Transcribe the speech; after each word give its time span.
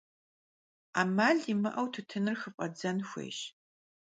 'emal 0.95 1.37
yimı'eu 1.45 1.85
tutınır 1.93 2.35
xıf'ebzen 2.41 2.97
xuêyş. 3.09 3.39